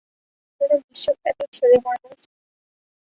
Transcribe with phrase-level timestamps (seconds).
[0.61, 2.19] কোন বিশ্বব্যাপী ছেলেমানুষ।